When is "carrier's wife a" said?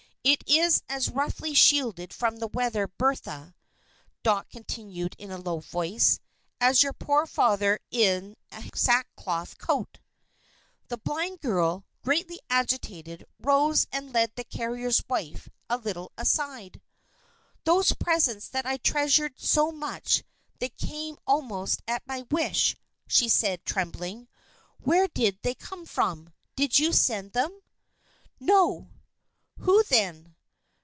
14.43-15.77